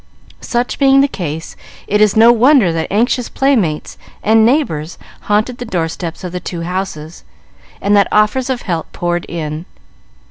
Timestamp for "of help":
8.49-8.91